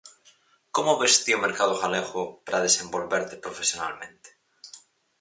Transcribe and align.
Como 0.75 0.97
ves 1.01 1.15
ti 1.23 1.31
o 1.37 1.43
mercado 1.45 1.75
galego 1.83 2.23
para 2.45 2.65
desenvolverte 2.67 3.35
profesionalmente? 3.45 4.29